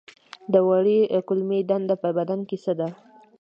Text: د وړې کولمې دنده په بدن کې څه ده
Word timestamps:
د 0.51 0.53
وړې 0.67 0.99
کولمې 1.27 1.59
دنده 1.69 1.95
په 2.03 2.09
بدن 2.17 2.39
کې 2.49 2.57
څه 2.63 2.73
ده 2.79 2.87